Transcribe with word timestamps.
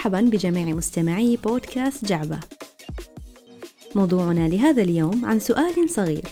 مرحبا 0.00 0.20
بجميع 0.20 0.66
مستمعي 0.66 1.38
بودكاست 1.44 2.04
جعبة. 2.04 2.40
موضوعنا 3.94 4.48
لهذا 4.48 4.82
اليوم 4.82 5.24
عن 5.24 5.38
سؤال 5.38 5.90
صغير. 5.90 6.24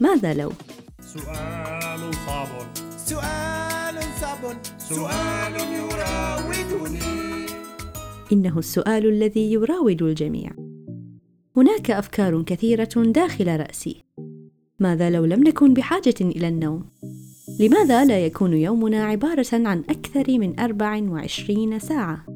ماذا 0.00 0.34
لو؟ 0.34 0.52
سؤال 1.00 2.14
صعب 2.26 2.48
سؤال 2.96 4.02
صعب 4.20 4.38
سؤال 4.78 5.54
يراودني 5.74 7.46
إنه 8.32 8.58
السؤال 8.58 9.06
الذي 9.06 9.52
يراود 9.52 10.02
الجميع. 10.02 10.50
هناك 11.56 11.90
أفكار 11.90 12.42
كثيرة 12.42 12.94
داخل 12.96 13.60
رأسي. 13.60 14.04
ماذا 14.80 15.10
لو 15.10 15.24
لم 15.24 15.42
نكن 15.42 15.74
بحاجة 15.74 16.20
إلى 16.20 16.48
النوم؟ 16.48 16.84
لماذا 17.60 18.04
لا 18.04 18.26
يكون 18.26 18.52
يومنا 18.54 19.04
عبارة 19.04 19.46
عن 19.52 19.84
أكثر 19.90 20.38
من 20.38 20.60
24 20.60 21.78
ساعة؟ 21.78 22.35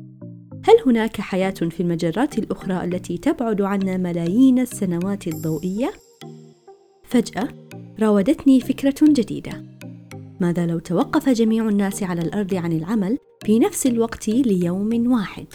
هل 0.65 0.75
هناك 0.87 1.21
حياة 1.21 1.51
في 1.51 1.81
المجرات 1.81 2.39
الأخرى 2.39 2.85
التي 2.85 3.19
تبعد 3.19 3.63
عنا 3.63 3.97
ملايين 3.97 4.59
السنوات 4.59 5.27
الضوئية؟ 5.27 5.93
فجأة 7.05 7.49
راودتني 8.01 8.61
فكرة 8.61 8.95
جديدة. 9.03 9.65
ماذا 10.41 10.67
لو 10.67 10.79
توقف 10.79 11.29
جميع 11.29 11.69
الناس 11.69 12.03
على 12.03 12.23
الأرض 12.23 12.55
عن 12.55 12.73
العمل 12.73 13.19
في 13.45 13.59
نفس 13.59 13.87
الوقت 13.87 14.29
ليوم 14.29 15.13
واحد؟ 15.13 15.47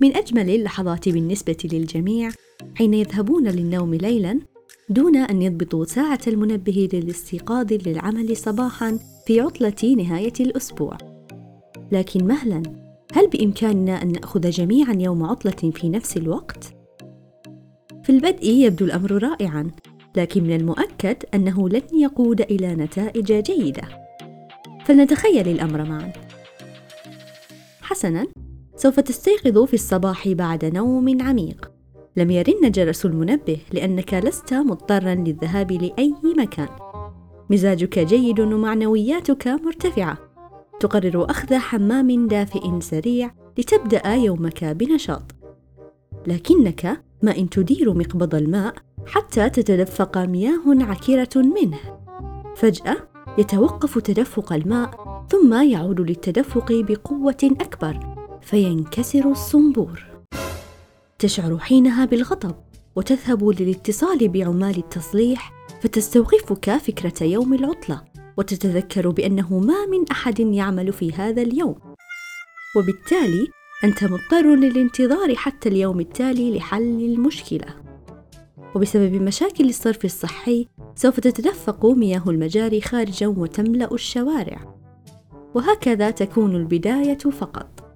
من 0.00 0.16
أجمل 0.16 0.50
اللحظات 0.50 1.08
بالنسبة 1.08 1.56
للجميع 1.72 2.30
حين 2.74 2.94
يذهبون 2.94 3.48
للنوم 3.48 3.94
ليلاً 3.94 4.40
دون 4.88 5.16
أن 5.16 5.42
يضبطوا 5.42 5.84
ساعة 5.84 6.20
المنبه 6.26 6.88
للاستيقاظ 6.92 7.72
للعمل 7.72 8.36
صباحاً 8.36 8.98
في 9.26 9.40
عطلة 9.40 9.94
نهاية 9.96 10.32
الأسبوع. 10.40 10.98
لكن 11.92 12.26
مهلاً، 12.26 12.62
هل 13.12 13.28
بإمكاننا 13.28 14.02
أن 14.02 14.12
نأخذ 14.12 14.50
جميعاً 14.50 14.94
يوم 15.00 15.22
عطلة 15.22 15.70
في 15.70 15.88
نفس 15.88 16.16
الوقت؟ 16.16 16.74
في 18.02 18.10
البدء 18.10 18.44
يبدو 18.44 18.84
الأمر 18.84 19.22
رائعاً، 19.22 19.70
لكن 20.16 20.42
من 20.42 20.56
المؤكد 20.56 21.16
أنه 21.34 21.68
لن 21.68 21.82
يقود 21.92 22.40
إلى 22.40 22.74
نتائج 22.74 23.32
جيدة. 23.32 23.82
فلنتخيل 24.84 25.48
الأمر 25.48 25.84
معاً. 25.84 26.12
حسناً، 27.80 28.26
سوف 28.76 29.00
تستيقظ 29.00 29.64
في 29.64 29.74
الصباح 29.74 30.28
بعد 30.28 30.64
نوم 30.64 31.22
عميق. 31.22 31.70
لم 32.16 32.30
يرن 32.30 32.70
جرس 32.70 33.06
المنبه 33.06 33.58
لأنك 33.72 34.14
لست 34.14 34.54
مضطرا 34.54 35.14
للذهاب 35.14 35.72
لأي 35.72 36.14
مكان. 36.38 36.68
مزاجك 37.50 37.98
جيد 37.98 38.40
ومعنوياتك 38.40 39.48
مرتفعة. 39.48 40.25
تقرر 40.80 41.30
أخذ 41.30 41.54
حمام 41.54 42.28
دافئ 42.28 42.80
سريع 42.80 43.30
لتبدأ 43.58 44.14
يومك 44.14 44.64
بنشاط. 44.64 45.22
لكنك 46.26 47.02
ما 47.22 47.36
إن 47.36 47.50
تدير 47.50 47.94
مقبض 47.94 48.34
الماء 48.34 48.74
حتى 49.06 49.50
تتدفق 49.50 50.18
مياه 50.18 50.62
عكرة 50.66 51.42
منه. 51.42 51.78
فجأة 52.56 52.96
يتوقف 53.38 53.98
تدفق 53.98 54.52
الماء 54.52 54.90
ثم 55.30 55.62
يعود 55.62 56.00
للتدفق 56.00 56.72
بقوة 56.72 57.36
أكبر 57.60 58.00
فينكسر 58.42 59.30
الصنبور. 59.30 60.06
تشعر 61.18 61.58
حينها 61.58 62.04
بالغضب 62.04 62.54
وتذهب 62.96 63.48
للاتصال 63.48 64.28
بعمال 64.28 64.78
التصليح 64.78 65.52
فتستوقفك 65.82 66.76
فكرة 66.76 67.24
يوم 67.24 67.54
العطلة 67.54 68.02
وتتذكر 68.36 69.10
بأنه 69.10 69.58
ما 69.58 69.86
من 69.86 70.04
أحد 70.10 70.40
يعمل 70.40 70.92
في 70.92 71.12
هذا 71.12 71.42
اليوم. 71.42 71.74
وبالتالي 72.76 73.46
أنت 73.84 74.04
مضطر 74.04 74.54
للانتظار 74.54 75.34
حتى 75.34 75.68
اليوم 75.68 76.00
التالي 76.00 76.56
لحل 76.56 77.00
المشكلة. 77.00 77.74
وبسبب 78.74 79.14
مشاكل 79.14 79.68
الصرف 79.68 80.04
الصحي 80.04 80.68
سوف 80.94 81.20
تتدفق 81.20 81.86
مياه 81.86 82.22
المجاري 82.26 82.80
خارجا 82.80 83.26
وتملأ 83.26 83.94
الشوارع. 83.94 84.76
وهكذا 85.54 86.10
تكون 86.10 86.56
البداية 86.56 87.18
فقط. 87.18 87.86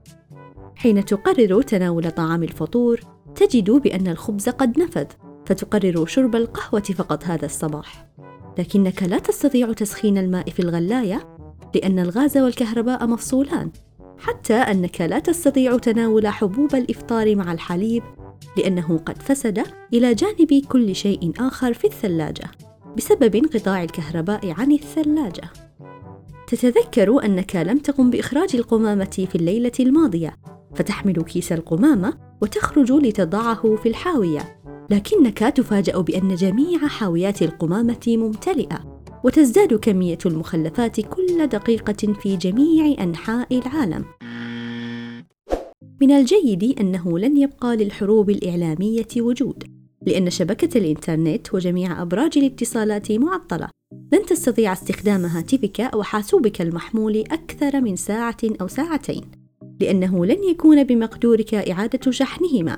حين 0.76 1.04
تقرر 1.04 1.62
تناول 1.62 2.10
طعام 2.10 2.43
الفطور 2.43 3.00
تجد 3.34 3.70
بأن 3.70 4.06
الخبز 4.06 4.48
قد 4.48 4.78
نفذ 4.78 5.06
فتقرر 5.46 6.06
شرب 6.06 6.36
القهوة 6.36 6.82
فقط 6.82 7.24
هذا 7.24 7.46
الصباح. 7.46 8.06
لكنك 8.58 9.02
لا 9.02 9.18
تستطيع 9.18 9.72
تسخين 9.72 10.18
الماء 10.18 10.50
في 10.50 10.60
الغلاية 10.60 11.36
لأن 11.74 11.98
الغاز 11.98 12.38
والكهرباء 12.38 13.06
مفصولان 13.06 13.70
حتى 14.18 14.54
أنك 14.54 15.00
لا 15.00 15.18
تستطيع 15.18 15.78
تناول 15.78 16.26
حبوب 16.26 16.74
الإفطار 16.74 17.36
مع 17.36 17.52
الحليب 17.52 18.02
لأنه 18.56 19.00
قد 19.06 19.22
فسد 19.22 19.62
إلى 19.94 20.14
جانب 20.14 20.62
كل 20.68 20.94
شيء 20.94 21.32
آخر 21.38 21.74
في 21.74 21.86
الثلاجة 21.86 22.50
بسبب 22.96 23.36
انقطاع 23.36 23.82
الكهرباء 23.82 24.54
عن 24.58 24.72
الثلاجة. 24.72 25.50
تتذكر 26.46 27.24
أنك 27.24 27.56
لم 27.56 27.78
تقم 27.78 28.10
بإخراج 28.10 28.56
القمامة 28.56 29.26
في 29.30 29.34
الليلة 29.34 29.72
الماضية 29.80 30.36
فتحمل 30.74 31.22
كيس 31.22 31.52
القمامة 31.52 32.18
وتخرج 32.42 32.92
لتضعه 32.92 33.76
في 33.76 33.88
الحاوية. 33.88 34.60
لكنك 34.90 35.38
تفاجأ 35.38 35.98
بأن 36.00 36.34
جميع 36.34 36.78
حاويات 36.78 37.42
القمامة 37.42 38.00
ممتلئة 38.06 39.00
وتزداد 39.24 39.74
كمية 39.74 40.18
المخلفات 40.26 41.00
كل 41.00 41.46
دقيقة 41.46 42.12
في 42.22 42.36
جميع 42.36 43.02
أنحاء 43.02 43.58
العالم. 43.58 44.04
من 46.00 46.10
الجيد 46.10 46.80
أنه 46.80 47.18
لن 47.18 47.36
يبقى 47.36 47.76
للحروب 47.76 48.30
الإعلامية 48.30 49.08
وجود 49.16 49.64
لأن 50.06 50.30
شبكة 50.30 50.78
الإنترنت 50.78 51.54
وجميع 51.54 52.02
أبراج 52.02 52.38
الاتصالات 52.38 53.12
معطلة. 53.12 53.68
لن 54.12 54.26
تستطيع 54.26 54.72
استخدام 54.72 55.24
هاتفك 55.24 55.80
أو 55.80 56.02
حاسوبك 56.02 56.60
المحمول 56.60 57.16
أكثر 57.16 57.80
من 57.80 57.96
ساعة 57.96 58.36
أو 58.60 58.68
ساعتين 58.68 59.24
لأنه 59.80 60.26
لن 60.26 60.44
يكون 60.44 60.84
بمقدورك 60.84 61.54
إعادة 61.54 62.10
شحنهما. 62.10 62.76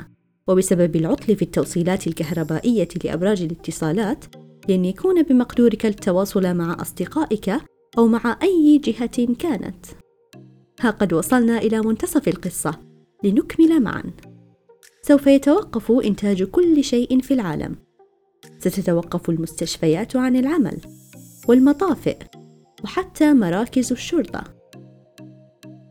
وبسبب 0.49 0.97
العطل 0.97 1.37
في 1.37 1.43
التوصيلات 1.43 2.07
الكهربائية 2.07 2.89
لأبراج 3.05 3.43
الاتصالات 3.43 4.25
لن 4.69 4.85
يكون 4.85 5.23
بمقدورك 5.23 5.87
التواصل 5.87 6.55
مع 6.55 6.77
أصدقائك 6.81 7.53
أو 7.99 8.07
مع 8.07 8.39
أي 8.43 8.79
جهة 8.79 9.35
كانت. 9.35 9.87
ها 10.81 10.91
قد 10.91 11.13
وصلنا 11.13 11.59
إلى 11.59 11.81
منتصف 11.81 12.29
القصة. 12.29 12.79
لنكمل 13.25 13.81
معا. 13.83 14.03
سوف 15.03 15.27
يتوقف 15.27 15.93
إنتاج 15.93 16.43
كل 16.43 16.85
شيء 16.85 17.21
في 17.21 17.35
العالم. 17.35 17.77
ستتوقف 18.59 19.31
المستشفيات 19.31 20.17
عن 20.17 20.37
العمل 20.37 20.79
والمطافئ 21.49 22.17
وحتى 22.85 23.33
مراكز 23.33 23.93
الشرطة. 23.93 24.45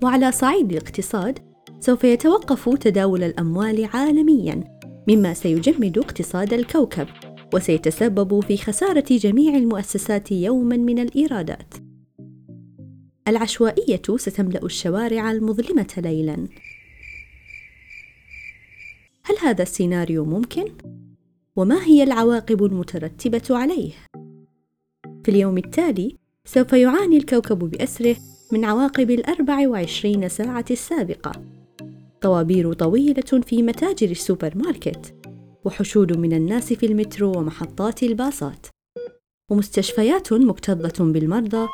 وعلى 0.04 0.32
صعيد 0.32 0.72
الاقتصاد 0.72 1.40
سوف 1.82 2.04
يتوقف 2.04 2.70
تداول 2.70 3.24
الأموال 3.24 3.86
عالميا 3.94 4.64
مما 5.08 5.34
سيجمد 5.34 5.98
اقتصاد 5.98 6.54
الكوكب 6.54 7.08
وسيتسبب 7.54 8.40
في 8.40 8.58
خسارة 8.58 9.06
جميع 9.10 9.56
المؤسسات 9.56 10.32
يوما 10.32 10.78
من 10.78 11.00
الإيرادات. 11.00 11.74
العشوائية 13.28 14.02
ستملأ 14.18 14.66
الشوارع 14.66 15.32
المظلمة 15.32 15.94
ليلا. 15.98 16.48
هل 19.24 19.36
هذا 19.42 19.64
السيناريو 19.64 20.26
ممكن؟ 20.26 20.66
وما 21.56 21.84
هي 21.84 22.04
العواقب 22.04 22.64
المترتبة 22.64 23.58
عليه؟ 23.58 23.92
في 25.24 25.32
اليوم 25.32 25.58
التالي 25.58 26.16
سوف 26.46 26.74
يعاني 26.74 27.18
الكوكب 27.18 27.60
بأسره 27.60 28.16
من 28.52 28.66
عواقب 28.66 29.12
الأربع 29.12 29.68
وعشرين 29.68 30.30
ساعة 30.30 30.66
السابقة. 30.72 31.61
طوابير 32.22 32.74
طويلة 32.74 33.42
في 33.48 33.62
متاجر 33.64 34.12
السوبر 34.12 34.54
ماركت 34.56 35.16
وحشود 35.66 36.18
من 36.18 36.34
الناس 36.34 36.74
في 36.74 36.86
المترو 36.86 37.38
ومحطات 37.38 38.04
الباصات 38.04 38.68
ومستشفيات 39.52 40.34
مكتظة 40.34 41.12
بالمرضى 41.12 41.68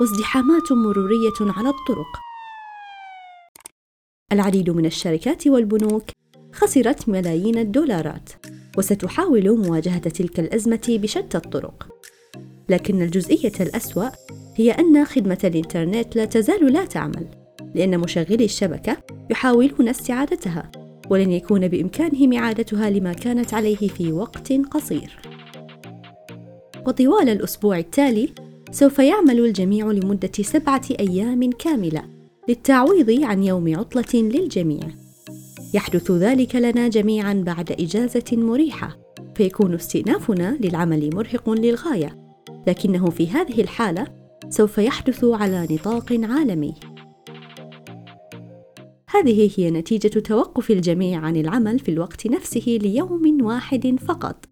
وازدحامات 0.00 0.72
مرورية 0.72 1.40
على 1.40 1.68
الطرق. 1.68 2.20
العديد 4.32 4.70
من 4.70 4.86
الشركات 4.86 5.46
والبنوك 5.46 6.04
خسرت 6.52 7.08
ملايين 7.08 7.58
الدولارات 7.58 8.30
وستحاول 8.78 9.58
مواجهة 9.66 9.98
تلك 9.98 10.40
الأزمة 10.40 10.86
بشتى 10.88 11.36
الطرق. 11.36 11.88
لكن 12.68 13.02
الجزئية 13.02 13.52
الأسوأ 13.60 14.08
هي 14.56 14.70
أن 14.70 15.04
خدمة 15.04 15.38
الإنترنت 15.44 16.16
لا 16.16 16.24
تزال 16.24 16.72
لا 16.72 16.84
تعمل. 16.84 17.39
لأن 17.74 17.98
مشغلي 17.98 18.44
الشبكة 18.44 18.96
يحاولون 19.30 19.88
استعادتها 19.88 20.70
ولن 21.10 21.32
يكون 21.32 21.68
بإمكانهم 21.68 22.32
إعادتها 22.32 22.90
لما 22.90 23.12
كانت 23.12 23.54
عليه 23.54 23.88
في 23.88 24.12
وقت 24.12 24.52
قصير 24.52 25.20
وطوال 26.86 27.28
الأسبوع 27.28 27.78
التالي 27.78 28.28
سوف 28.70 28.98
يعمل 28.98 29.40
الجميع 29.40 29.86
لمدة 29.90 30.32
سبعة 30.42 30.82
أيام 31.00 31.50
كاملة 31.50 32.02
للتعويض 32.48 33.22
عن 33.24 33.42
يوم 33.42 33.78
عطلة 33.78 34.20
للجميع. 34.22 34.80
يحدث 35.74 36.10
ذلك 36.10 36.56
لنا 36.56 36.88
جميعا 36.88 37.42
بعد 37.46 37.72
إجازة 37.72 38.24
مريحة، 38.32 38.98
فيكون 39.34 39.74
استئنافنا 39.74 40.58
للعمل 40.60 41.10
مرهق 41.14 41.50
للغاية، 41.50 42.16
لكنه 42.66 43.10
في 43.10 43.28
هذه 43.28 43.60
الحالة 43.60 44.06
سوف 44.48 44.78
يحدث 44.78 45.24
على 45.24 45.66
نطاق 45.70 46.12
عالمي. 46.22 46.74
هذه 49.20 49.50
هي 49.56 49.70
نتيجة 49.70 50.18
توقف 50.18 50.70
الجميع 50.70 51.20
عن 51.20 51.36
العمل 51.36 51.78
في 51.78 51.90
الوقت 51.90 52.26
نفسه 52.26 52.78
ليوم 52.82 53.38
واحد 53.42 53.96
فقط. 54.06 54.44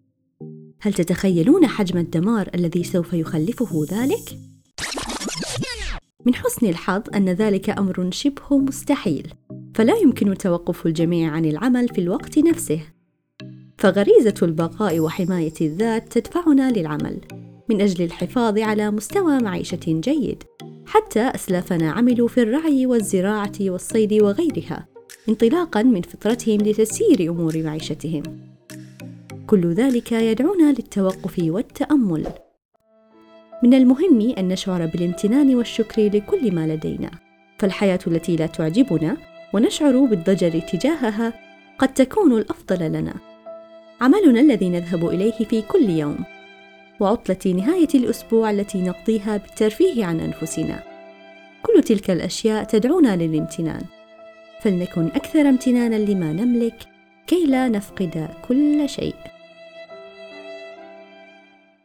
هل 0.81 0.93
تتخيلون 0.93 1.67
حجم 1.67 1.97
الدمار 1.97 2.49
الذي 2.55 2.83
سوف 2.83 3.13
يخلفه 3.13 3.85
ذلك؟ 3.91 4.37
من 6.25 6.35
حسن 6.35 6.65
الحظ 6.67 7.01
أن 7.15 7.29
ذلك 7.29 7.69
أمر 7.69 8.11
شبه 8.11 8.57
مستحيل، 8.57 9.27
فلا 9.75 9.97
يمكن 9.97 10.37
توقف 10.37 10.85
الجميع 10.85 11.31
عن 11.31 11.45
العمل 11.45 11.87
في 11.87 12.01
الوقت 12.01 12.39
نفسه. 12.39 12.81
فغريزة 13.77 14.35
البقاء 14.41 14.99
وحماية 14.99 15.53
الذات 15.61 16.17
تدفعنا 16.17 16.71
للعمل 16.71 17.17
من 17.69 17.81
أجل 17.81 18.05
الحفاظ 18.05 18.57
على 18.57 18.91
مستوى 18.91 19.39
معيشة 19.39 19.79
جيد. 19.87 20.43
حتى 20.89 21.19
أسلافنا 21.19 21.91
عملوا 21.91 22.27
في 22.27 22.41
الرعي 22.41 22.85
والزراعة 22.85 23.51
والصيد 23.61 24.13
وغيرها 24.13 24.87
انطلاقا 25.29 25.83
من 25.83 26.01
فطرتهم 26.01 26.57
لتسيير 26.57 27.31
أمور 27.31 27.63
معيشتهم. 27.63 28.23
كل 29.47 29.73
ذلك 29.73 30.11
يدعونا 30.11 30.71
للتوقف 30.71 31.39
والتأمل. 31.39 32.27
من 33.63 33.73
المهم 33.73 34.33
أن 34.37 34.47
نشعر 34.47 34.85
بالامتنان 34.85 35.55
والشكر 35.55 36.09
لكل 36.13 36.55
ما 36.55 36.67
لدينا 36.67 37.11
فالحياة 37.59 37.99
التي 38.07 38.35
لا 38.35 38.45
تعجبنا 38.45 39.17
ونشعر 39.53 40.05
بالضجر 40.05 40.59
تجاهها 40.59 41.33
قد 41.79 41.93
تكون 41.93 42.37
الأفضل 42.37 42.91
لنا. 42.91 43.13
عملنا 44.01 44.39
الذي 44.39 44.69
نذهب 44.69 45.09
إليه 45.09 45.45
في 45.45 45.61
كل 45.61 45.89
يوم. 45.89 46.17
وعطلة 46.99 47.53
نهاية 47.53 47.87
الأسبوع 47.95 48.51
التي 48.51 48.81
نقضيها 48.81 49.37
بالترفيه 49.37 50.05
عن 50.05 50.19
أنفسنا. 50.19 50.83
كل 51.63 51.83
تلك 51.83 52.11
الأشياء 52.11 52.63
تدعونا 52.63 53.15
للامتنان، 53.15 53.81
فلنكن 54.61 55.07
أكثر 55.07 55.41
امتنانا 55.41 55.95
لما 55.95 56.33
نملك 56.33 56.75
كي 57.27 57.45
لا 57.45 57.69
نفقد 57.69 58.29
كل 58.47 58.89
شيء. 58.89 59.15